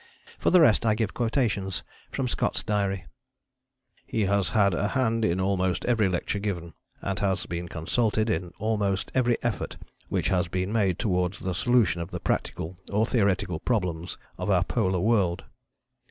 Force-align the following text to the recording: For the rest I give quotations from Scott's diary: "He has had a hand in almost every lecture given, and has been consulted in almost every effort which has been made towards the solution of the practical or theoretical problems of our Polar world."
For 0.39 0.49
the 0.49 0.61
rest 0.61 0.83
I 0.83 0.95
give 0.95 1.13
quotations 1.13 1.83
from 2.09 2.27
Scott's 2.27 2.63
diary: 2.63 3.05
"He 4.03 4.23
has 4.25 4.49
had 4.49 4.73
a 4.73 4.87
hand 4.87 5.23
in 5.23 5.39
almost 5.39 5.85
every 5.85 6.09
lecture 6.09 6.39
given, 6.39 6.73
and 7.03 7.19
has 7.19 7.45
been 7.45 7.67
consulted 7.69 8.27
in 8.27 8.51
almost 8.57 9.11
every 9.13 9.37
effort 9.43 9.77
which 10.09 10.29
has 10.29 10.47
been 10.47 10.73
made 10.73 10.97
towards 10.97 11.37
the 11.37 11.53
solution 11.53 12.01
of 12.01 12.09
the 12.09 12.19
practical 12.19 12.79
or 12.91 13.05
theoretical 13.05 13.59
problems 13.59 14.17
of 14.39 14.49
our 14.49 14.63
Polar 14.63 14.99
world." 14.99 15.43